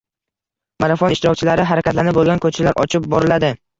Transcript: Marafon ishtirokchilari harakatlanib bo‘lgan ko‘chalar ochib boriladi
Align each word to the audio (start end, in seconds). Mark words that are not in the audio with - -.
Marafon 0.83 1.13
ishtirokchilari 1.15 1.67
harakatlanib 1.73 2.19
bo‘lgan 2.21 2.43
ko‘chalar 2.47 2.81
ochib 2.85 3.07
boriladi 3.17 3.53